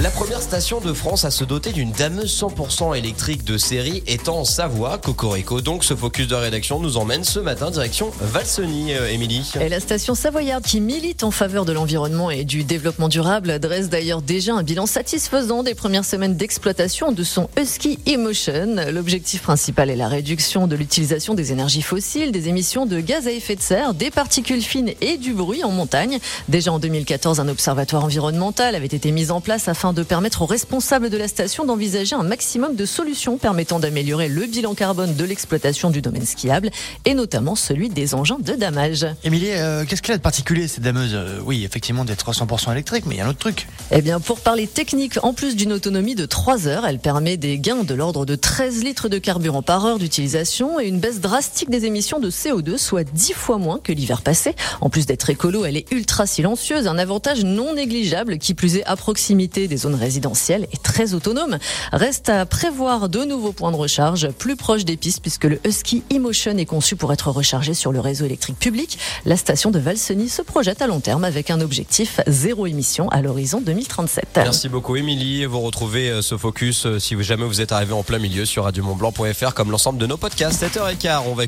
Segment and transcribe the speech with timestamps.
[0.00, 4.38] La première station de France à se doter d'une dameuse 100% électrique de série étant
[4.38, 5.60] en Savoie, Cocorico.
[5.60, 9.50] Donc ce focus de rédaction nous emmène ce matin direction Valseny, euh, Émilie.
[9.60, 13.88] Et la station savoyarde qui milite en faveur de l'environnement et du développement durable dresse
[13.88, 18.76] d'ailleurs déjà un bilan satisfaisant des premières semaines d'exploitation de son Husky Emotion.
[18.92, 23.32] L'objectif principal est la réduction de l'utilisation des énergies fossiles, des émissions de gaz à
[23.32, 26.20] effet de serre, des particules fines et du bruit en montagne.
[26.48, 30.46] Déjà en 2014, un observatoire environnemental avait été mis en place afin de permettre aux
[30.46, 35.24] responsables de la station d'envisager un maximum de solutions permettant d'améliorer le bilan carbone de
[35.24, 36.70] l'exploitation du domaine skiable
[37.04, 39.06] et notamment celui des engins de damage.
[39.24, 43.04] Émilie, euh, qu'est-ce qu'elle a de particulier cette dameuse Euh, Oui, effectivement, d'être 100% électrique,
[43.06, 43.66] mais il y a un autre truc.
[43.90, 47.58] Eh bien, pour parler technique, en plus d'une autonomie de 3 heures, elle permet des
[47.58, 51.70] gains de l'ordre de 13 litres de carburant par heure d'utilisation et une baisse drastique
[51.70, 54.54] des émissions de CO2, soit 10 fois moins que l'hiver passé.
[54.80, 58.84] En plus d'être écolo, elle est ultra silencieuse, un avantage non négligeable qui plus est
[58.84, 61.58] à proximité des zones résidentielles et très autonome.
[61.92, 66.02] Reste à prévoir de nouveaux points de recharge plus proches des pistes puisque le Husky
[66.10, 68.98] Emotion est conçu pour être rechargé sur le réseau électrique public.
[69.24, 73.22] La station de Valseny se projette à long terme avec un objectif zéro émission à
[73.22, 74.28] l'horizon 2037.
[74.36, 75.44] Merci beaucoup Émilie.
[75.44, 78.64] Vous retrouvez euh, ce focus euh, si jamais vous êtes arrivé en plein milieu sur
[78.64, 80.62] radiomontblanc.fr comme l'ensemble de nos podcasts.
[80.62, 81.46] 7h15, on va